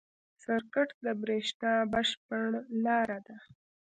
سرکټ 0.43 0.89
د 1.03 1.05
برېښنا 1.21 1.73
بشپړ 1.91 2.45
لاره 2.85 3.19
ده. 3.27 3.37